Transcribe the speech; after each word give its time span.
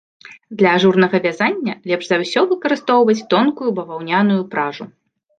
Для 0.59 0.69
ажурнага 0.77 1.17
вязання 1.25 1.75
лепш 1.91 2.07
за 2.11 2.17
ўсе 2.21 2.43
выкарыстоўваць 2.53 3.15
тонкую 3.35 3.69
баваўняную 3.81 4.39
пражу. 4.55 4.89